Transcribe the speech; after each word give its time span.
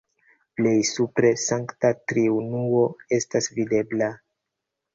Plej 0.59 0.71
supre 0.91 1.29
Sankta 1.41 1.93
Triunuo 2.13 2.83
estas 3.21 3.53
videbla. 3.61 4.13